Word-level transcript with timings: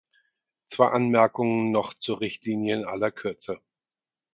Zwei 0.67 0.87
Anmerkungen 0.87 1.69
noch 1.69 1.93
zur 1.93 2.21
Richtlinie 2.21 2.75
in 2.77 2.85
aller 2.85 3.11
Kürze. 3.11 3.59